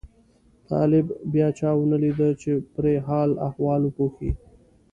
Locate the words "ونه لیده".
1.77-2.29